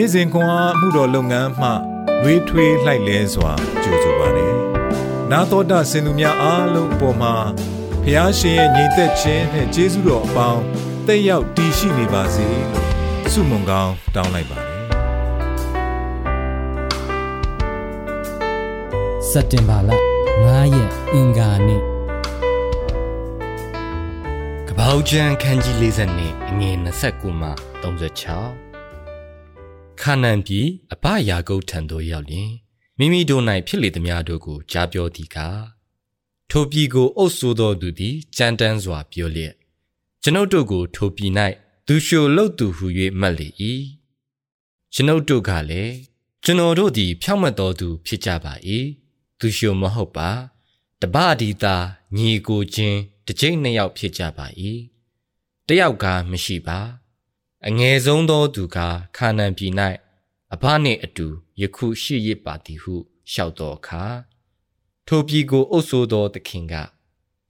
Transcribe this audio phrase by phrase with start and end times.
[0.00, 1.68] နေ့စဉ်ခွန်အားမှုတော်လုပ်ငန်းမှ
[2.22, 4.56] လွေးထွေးလှိုက်လဲစွာကြိုဆိုပါရယ်
[5.30, 7.34] နာတော်တာစင်သူများအားလုံးအပေါ်မှာ
[8.04, 10.62] ဖျားရှင်ရဲ့ညီသက်ခြင်းနဲ့ကျေးဇူးတော်အပေါင်း
[11.06, 12.88] တက်ရောက်တည်ရှိနေပါစေလို့
[13.32, 14.76] ဆုမွန်ကောင်းတောင်းလိုက်ပါတယ်
[19.30, 19.90] စက်တင်ဘာလ
[20.32, 21.82] 9ရက်အင်္ဂါနေ့
[24.68, 26.76] ကပောက်ကျန်ခန်းကြီး40နှစ်အငယ်
[27.08, 27.48] 29မှ
[27.82, 28.67] 36
[30.00, 32.50] ခါနန်ပြည်အဘယာကုတ်ထံသို့ရောက်လျင်
[32.98, 35.62] မိမိတို့၌ဖြစ်လေသမျှတို့ကိုကြားပြောသည်ကား
[36.50, 39.54] ထိုပြည်ကိုအုပ်ဆိုးသောသူသည်ကြမ်းတမ်းစွာပြောလျက်
[40.22, 41.32] ကျွန်ုပ်တို့ကိုထိုပြည်၌
[41.86, 42.86] သူလျှိုလုတ်သူဟု၍
[43.20, 43.48] မှတ်လေ၏
[44.94, 45.94] ကျွန်ုပ်တို့ကလည်း
[46.44, 48.54] ကျွန်တော်တို့သည်ဖြောင့်မတ်တော်သူဖြစ်ကြပါ၏
[49.38, 50.30] သူလျှိုမဟုတ်ပါ
[51.02, 51.76] တပဒီတာ
[52.16, 54.46] ညီကိုချင်းတစ်ကြိမ်နှစ်ယောက်ဖြစ်ကြပါ၏
[55.66, 56.78] တယောက်ကမရှိပါ
[57.66, 58.78] အငယ်ဆုံးသောသူက
[59.16, 59.72] ခါနန်ပြည်၌
[60.54, 61.26] အဘနှင့်အတူ
[61.60, 62.94] ယခုရှိရစ်ပါသည်ဟု
[63.30, 64.04] လျှောက်တော်အခါ
[65.06, 66.74] ထိုပြည်ကိုအုပ်ဆိုးသောသခင်က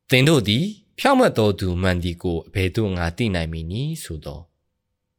[0.09, 0.65] သင်တို့သည်
[0.99, 4.41] ဖြောင့်မတ်သောသူမှန်သည်ကိုအဘယ်သို့ငါသိနိုင်မည်နည်းဆိုသော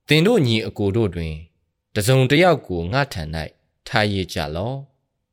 [0.08, 1.36] သင်တို့ညီအကိုတို့တွင်
[1.96, 3.24] တစုံတစ်ယောက်ကိုငါထံ၌
[3.88, 4.74] ထားရကြလော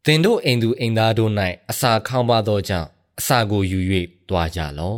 [0.05, 1.33] သင်တို့အိမ်သူအိမ်သားတို့၌
[1.71, 3.81] အစာခေါင်းပါသောကြောင့်အစာကိုယူ၍
[4.29, 4.97] တွားကြလော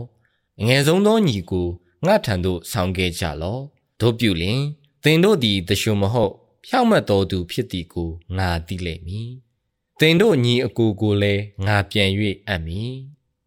[0.66, 1.68] ငယ်ဆုံးသောညီကို
[2.06, 3.58] ငါထံသို့ဆောင်ခဲ့ကြလော
[4.00, 4.60] တို့ပြုလင်
[5.02, 9.30] သင်တို့သည်တရှုမဟုတ်ဖြောက်မတ်တော်သူဖြစ်သည်ကိုငါသိလိမ့်မည်
[10.00, 12.10] သင်တို့ညီအကိုကိုလည်းငါပြန်၍
[12.46, 12.92] အပ်မည်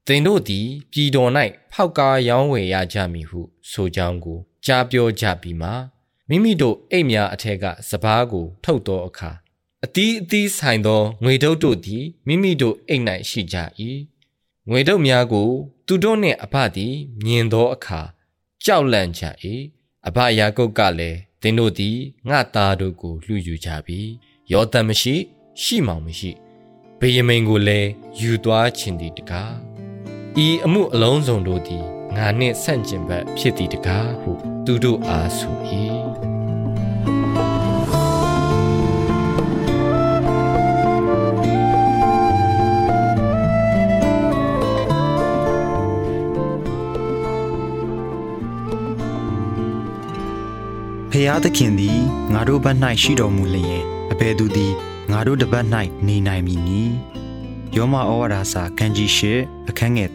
[0.08, 1.32] သင်တို့သည်ပြည်တော်၌
[1.72, 5.70] ဖောက်ကားရောင်းဝယ်ရကြမည်ဟု ဆိုကြောင်းကိုကြားပြောကြပြီးမှ
[6.30, 9.32] မိမိတို့အိတ်များအထက်ကစပားကို ထုတ်သောအခါ
[9.84, 13.58] အတီးအသီးဆိုင်သောငွေတုပ်တို့သည်မိမိတို့အိတ်၌ရှိကြ၏
[14.70, 15.50] ငွေတုပ်များကို
[15.88, 18.02] သူတို့နှင့်အဖသည်မြင်သောအခါ
[18.64, 19.24] ကြောက်လန့်ကြ၏
[20.08, 21.98] အဘယာကုတ်ကလည်းသင်တို့သည်
[22.30, 24.00] ငါသားတို့ကိုလှူယူကြပြီ
[24.52, 25.16] ယောသန်မရှိ
[25.62, 26.32] ရှိမောင်မရှိ
[27.00, 27.90] ဗေယမိန်ကိုလည်း
[28.20, 29.56] ယူသွားခြင်းသည်တကား
[30.46, 34.32] ဤအမှုအလုံးစုံတို့သည်ငါနှင့်ဆန့်ကျင်ဘက်ဖြစ်သည်တကားဟု
[34.66, 35.56] သူတို့အားဆို၏
[51.14, 52.00] ဖျားသခင်သည်
[52.34, 54.74] ငါတို့ဘက်၌ရှိတော်မူလျင်အဘယ်သူသည်
[55.12, 55.66] ငါတို့တပတ်၌
[56.08, 56.96] နေနိုင်မည်နည်း
[57.76, 59.20] ယောမဩဝါဒစာခန်းကြီး၈
[59.70, 60.10] အခန်းငယ်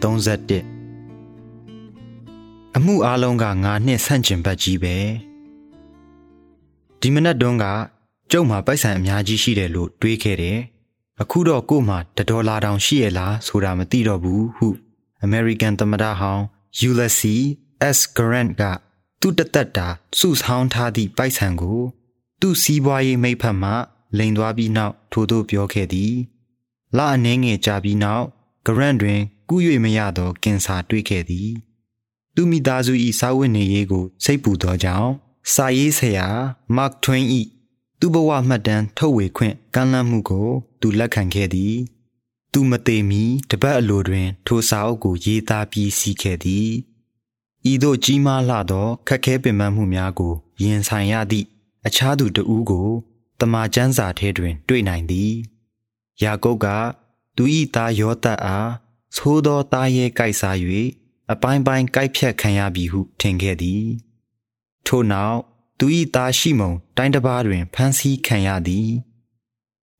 [0.93, 4.95] 31အမှုအလုံးကငါနှင့်ဆန့်ကျင်ဘက်ကြီးပဲ
[6.99, 7.65] ဒီမနက်တုန်းက
[8.31, 10.59] ကျုပ်မှာပိုက်ဆံအများကြီးရှိတယ်လို့တွေးခဲ့တယ်
[11.21, 14.67] အခုတော့ကို့မှာတဒေါ်လာတောင်ရှိရလားဆိုတာမသိတော့ဘူးဟု
[15.25, 16.43] American သမ္မတဟောင်း
[16.89, 17.41] Ulysses
[17.97, 18.63] S Grant က
[19.21, 19.87] သူ့တသက်တာ
[20.19, 21.79] စုဆောင်းထားသည့်ပိုက်ဆံကို
[22.41, 23.71] သူ့စီးပွားရေးမိဖက်မှ
[24.17, 26.13] လိန်သွားပြီးနောက်ထို့သို့ပြောခဲ့သည်
[26.97, 28.25] လအနှင်းငယ်ကြာပြီးနောက်
[28.65, 29.19] ဂရန့်တွင်
[29.49, 31.49] ကူး၍မရသောကင်ဆာတွေ့ခဲ့သည်
[32.35, 35.11] သူမိသားစု၏စာဝတ်နေရေးကိုစိတ်ပူသောကြောင့်
[35.53, 36.27] စာရေးဆရာ
[36.75, 37.25] မတ်ထွင်း၏
[37.99, 40.47] သူ့ဘဝမှတ်တမ်းထုတ်ဝေခွင့်ကမ်းလှမ်းမှုကို
[40.81, 41.75] သူလက်ခံခဲ့သည်
[42.53, 46.69] သူမသေးမီတပတ်အလိုတွင် ထိုစာအုပ်ကိုရေးသားပြီးစီးခဲ့သည်
[47.71, 51.47] ဤသို့ကြီးမားလှသောခက်ခဲပင်ပန်းမှုများကိုရင်ဆိုင်ရသည့်
[51.85, 52.89] အခြားသူတဦးကို
[53.39, 55.33] တမန်ကျမ်းစာထဲတွင် တွေ့နိုင်သည်
[56.23, 56.67] ယာကုပ်က
[57.35, 57.43] သူ၏
[57.75, 58.71] သားယောသတ်အား
[59.15, 60.57] သိုးသောသားရဲကြိုက်စား၍
[61.31, 63.85] အပိုင်းပိုင်းကြိုက်ဖြတ်ခံရပြီဟုထင်ခဲ့သည်
[64.87, 65.37] ထို့နောက်
[65.79, 65.85] သူ၏
[66.15, 68.89] သားရှိမုန်တိုင်းတစ်ပါးတွင်ဖမ်းဆီးခံရသည်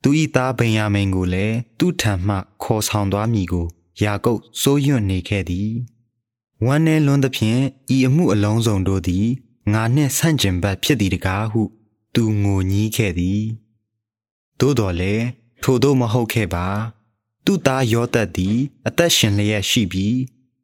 [0.04, 3.68] သူ၏သားဗင်ယာမိန်ကိုလည်းသူ့ထံမှခေါ်ဆောင်သွားမည်ကို
[4.04, 5.70] ယာကုပ်စိုးရွံ့နေခဲ့သည်
[6.66, 7.62] ဝမ်းနည်းလွန်းသဖြင့်
[7.96, 9.28] ဤအမှုအလုံးစုံတို့သည်
[9.74, 11.62] ငါနှင့်ဆန့်ကျင်ဘက်ဖြစ်သည်တကားဟု
[12.16, 13.42] သူငိုညည်းခဲ့သည်
[14.60, 15.26] သို့တော်လည်း
[15.64, 16.68] ထိုတို့မဟုတ်ခဲ့ပါ
[17.46, 18.58] သူ့သားယောသက်သည်
[18.88, 20.18] အသက်ရှင်လျက်ရှိပြီး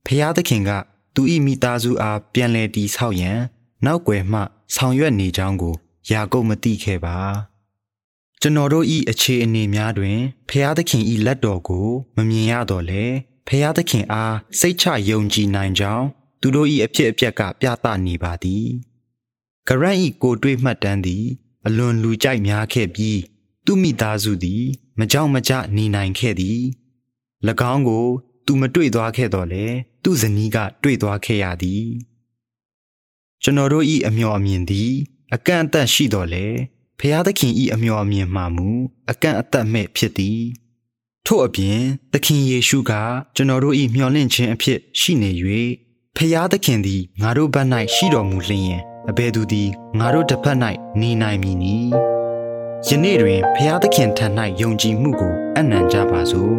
[0.05, 0.71] ဖျားသခင်က
[1.15, 3.39] သူ၏မိသားစုအားပြန်လည်တည်ဆောက်ရန်
[3.85, 4.41] နောက်ွယ်မှ
[4.75, 5.75] ဆောင်ရွက်နေကြောင်းကို
[6.11, 7.17] ယာကုပ်မသိခဲ့ပါ
[8.41, 10.19] ကျွန်တော်တို့၏အခြေအနေများတွင်
[10.49, 13.05] ဖျားသခင်၏လက်တော်ကို မမြင်ရတော့လေ
[13.47, 16.07] ဖျားသခင်အားစိတ်ချယုံကြည်နိုင်ကြောင်း
[16.41, 18.65] သူတို့၏အဖြစ်အပျက်ကပြသနေပါသည်
[19.67, 21.25] ဂရန့်၏ကိုတွေးမှတ်တမ်းသည်
[21.65, 23.19] အလွန်လူကြိုက်များခဲ့ပြီး
[23.65, 24.63] သူမိသားစုသည်
[24.99, 26.59] မကြောက်မကြနေနိုင်ခဲ့သည်၎
[27.71, 28.05] င်းကို
[28.45, 29.65] သူမတွေ့သွားခဲ့တော့လေ
[30.03, 31.85] သူ့ဇနီးကတွေ့သွားခဲ့ရသည်
[33.43, 34.91] ကျွန်တော်တို့၏အမျှော်အမြင်သည်
[35.33, 36.47] အကန့်အသတ်ရှိတော်လေ
[36.99, 38.69] ဖျားသခင်၏အမျှော်အမြင်မှမူ
[39.09, 40.41] အကန့်အသတ်မဲ့ဖြစ်သည်
[41.27, 41.79] ထို့အပြင်
[42.13, 42.91] သခင်ယေရှုက
[43.35, 45.31] ကျွန်တော်တို့၏မျှော်လင့်ခြင်းအဖြစ်ရှိနေ၍
[46.15, 48.79] ဖျားသခင်သည်ငါတို့ဘက်၌ရှိတော်မူလျင်
[49.09, 50.57] အဘယ်သူသည်ငါတို့တစ်ဖက်၌
[50.99, 51.89] နေနိုင်မည်နည်း
[52.87, 54.27] ယနေ့တွင်ဖျားသခင်ထံ၌
[54.61, 56.53] ယုံကြည်မှုကိုအနံ့ကြပါစို့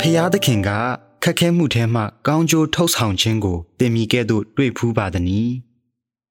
[0.00, 0.70] ဖျားသခင်က
[1.22, 5.50] ခက်ခဲမှုထဲမှကောင်းကျိုးထုတ်ဆောင်ခြင်းကိုတင်မိကဲ့သို့တွေ့ဖူးပါသည်။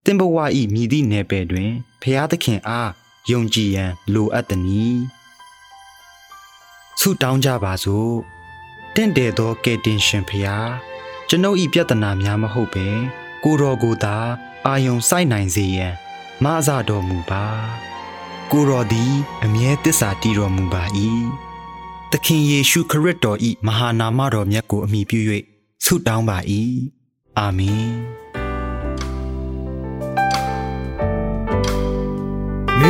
[0.06, 2.92] တင်ဘဝဤမြည်သည့်နယ်ပယ်တွင်ဖျားသခင်အား
[3.32, 4.98] ယုံကြည်ရန်လိုအပ်သည်။
[7.00, 8.14] ဆုတောင်းကြပါစို့။
[8.96, 10.70] တင့်တယ်သောကယ်တင်ရှင်ဖျား
[11.30, 12.88] ကျွန်ုပ်ဤပြဿနာများမဟုတ်ပဲ
[13.44, 14.18] ကိုတော်ကိုသာ
[14.66, 15.94] အာယုံစိုက်နိုင်စေရန်
[16.44, 17.46] မဆတော်မူပါ။
[18.52, 19.14] ကိုတော်သည်
[19.44, 20.84] အမြဲတစ္ဆာတည်တော်မူပါ၏။
[22.12, 25.20] သခင်ယေရှုခရစ်တော်ဤမဟာနာမတော်မြတ်ကိုအမိပြု၍
[25.86, 26.38] ဆုတောင်းပါ၏
[27.38, 28.19] အာမင်